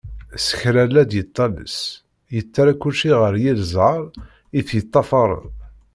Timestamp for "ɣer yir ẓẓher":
3.21-4.03